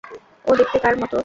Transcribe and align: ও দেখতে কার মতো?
ও 0.45 0.51
দেখতে 0.59 0.77
কার 0.83 0.95
মতো? 1.01 1.15